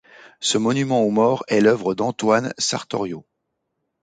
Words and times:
Ce 0.39 0.57
monument 0.57 1.03
aux 1.03 1.11
morts 1.11 1.43
est 1.47 1.61
l’œuvre 1.61 1.93
d'Antoine 1.93 2.55
Sartorio. 2.57 3.23